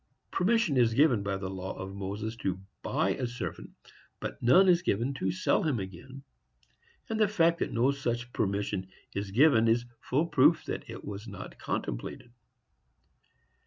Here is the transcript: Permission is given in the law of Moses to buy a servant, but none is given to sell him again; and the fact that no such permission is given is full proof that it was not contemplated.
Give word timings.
Permission 0.31 0.77
is 0.77 0.95
given 0.95 1.19
in 1.19 1.23
the 1.23 1.47
law 1.51 1.77
of 1.77 1.93
Moses 1.93 2.35
to 2.37 2.59
buy 2.81 3.11
a 3.11 3.27
servant, 3.27 3.69
but 4.19 4.41
none 4.41 4.67
is 4.67 4.81
given 4.81 5.13
to 5.13 5.29
sell 5.29 5.61
him 5.61 5.77
again; 5.79 6.23
and 7.07 7.19
the 7.19 7.27
fact 7.27 7.59
that 7.59 7.71
no 7.71 7.91
such 7.91 8.33
permission 8.33 8.89
is 9.13 9.29
given 9.29 9.67
is 9.67 9.85
full 9.99 10.25
proof 10.25 10.65
that 10.65 10.89
it 10.89 11.05
was 11.05 11.27
not 11.27 11.59
contemplated. 11.59 12.31